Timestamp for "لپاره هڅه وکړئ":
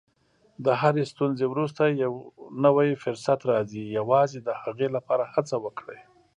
4.95-5.99